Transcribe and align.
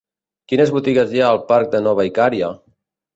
Quines 0.53 0.69
botigues 0.77 1.13
hi 1.17 1.21
ha 1.23 1.27
al 1.33 1.39
parc 1.51 1.69
de 1.75 1.83
Nova 1.89 2.07
Icària? 2.09 2.51